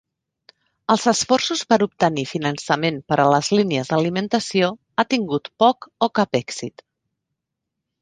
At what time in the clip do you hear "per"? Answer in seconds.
1.73-1.77, 3.13-3.19